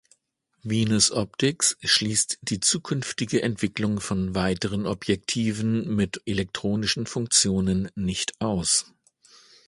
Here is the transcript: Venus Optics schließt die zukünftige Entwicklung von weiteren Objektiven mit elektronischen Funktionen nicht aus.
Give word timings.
Venus 0.63 1.11
Optics 1.11 1.77
schließt 1.83 2.39
die 2.41 2.59
zukünftige 2.59 3.43
Entwicklung 3.43 3.99
von 3.99 4.33
weiteren 4.33 4.87
Objektiven 4.87 5.95
mit 5.95 6.23
elektronischen 6.25 7.05
Funktionen 7.05 7.91
nicht 7.95 8.41
aus. 8.41 8.91